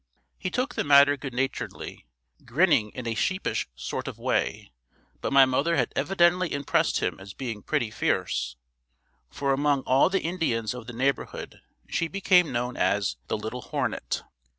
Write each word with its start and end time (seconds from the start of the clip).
He 0.39 0.49
took 0.49 0.73
the 0.73 0.83
matter 0.83 1.15
good 1.15 1.35
naturedly, 1.35 2.07
grinning 2.43 2.89
in 2.95 3.05
a 3.05 3.13
sheepish 3.13 3.67
sort 3.75 4.07
of 4.07 4.17
way, 4.17 4.71
but 5.21 5.31
my 5.31 5.45
mother 5.45 5.75
had 5.75 5.93
evidently 5.95 6.51
impressed 6.51 7.01
him 7.03 7.19
as 7.19 7.35
being 7.35 7.61
pretty 7.61 7.91
fierce, 7.91 8.55
for 9.29 9.53
among 9.53 9.81
all 9.81 10.09
the 10.09 10.23
Indians 10.23 10.73
of 10.73 10.87
the 10.87 10.93
neighborhood 10.93 11.61
she 11.87 12.07
became 12.07 12.51
known 12.51 12.77
as 12.77 13.17
the 13.27 13.37
"Little 13.37 13.61
Hornet." 13.61 14.23